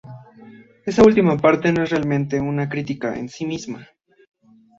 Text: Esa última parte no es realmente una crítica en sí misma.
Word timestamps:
Esa 0.83 1.03
última 1.03 1.37
parte 1.37 1.71
no 1.71 1.83
es 1.83 1.91
realmente 1.91 2.39
una 2.41 2.67
crítica 2.67 3.19
en 3.19 3.29
sí 3.29 3.45
misma. 3.45 3.87